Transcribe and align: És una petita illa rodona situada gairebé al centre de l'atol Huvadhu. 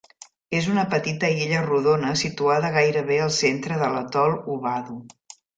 És 0.59 0.69
una 0.75 0.85
petita 0.93 1.29
illa 1.41 1.59
rodona 1.67 2.15
situada 2.23 2.73
gairebé 2.79 3.21
al 3.27 3.33
centre 3.39 3.81
de 3.83 3.91
l'atol 3.97 4.39
Huvadhu. 4.55 4.99